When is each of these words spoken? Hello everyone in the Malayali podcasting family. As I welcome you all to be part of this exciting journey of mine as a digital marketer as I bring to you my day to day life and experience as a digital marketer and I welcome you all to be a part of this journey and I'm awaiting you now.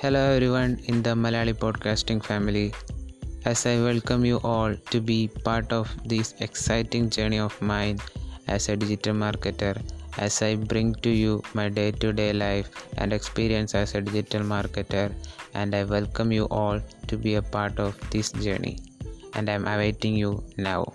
Hello 0.00 0.20
everyone 0.32 0.78
in 0.90 1.02
the 1.02 1.12
Malayali 1.22 1.52
podcasting 1.62 2.20
family. 2.24 2.72
As 3.44 3.66
I 3.66 3.80
welcome 3.86 4.24
you 4.24 4.36
all 4.50 4.76
to 4.90 5.00
be 5.00 5.26
part 5.46 5.72
of 5.72 5.90
this 6.04 6.34
exciting 6.38 7.10
journey 7.10 7.40
of 7.40 7.60
mine 7.60 7.98
as 8.46 8.68
a 8.68 8.76
digital 8.76 9.14
marketer 9.22 9.72
as 10.18 10.40
I 10.40 10.54
bring 10.54 10.94
to 11.06 11.10
you 11.10 11.42
my 11.52 11.68
day 11.68 11.90
to 11.90 12.12
day 12.12 12.32
life 12.32 12.70
and 12.98 13.12
experience 13.12 13.74
as 13.74 13.96
a 13.96 14.00
digital 14.00 14.42
marketer 14.42 15.12
and 15.54 15.74
I 15.74 15.82
welcome 15.82 16.30
you 16.30 16.44
all 16.44 16.80
to 17.08 17.16
be 17.16 17.34
a 17.34 17.42
part 17.42 17.80
of 17.80 17.98
this 18.12 18.30
journey 18.30 18.78
and 19.34 19.50
I'm 19.50 19.66
awaiting 19.66 20.14
you 20.14 20.44
now. 20.56 20.92